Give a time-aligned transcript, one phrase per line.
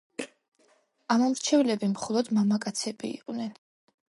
[1.15, 3.55] ამომრჩევლები მხოლოდ მამაკაცები იყვნენ.